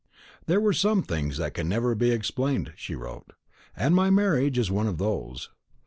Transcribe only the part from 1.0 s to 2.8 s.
things that can never be explained,"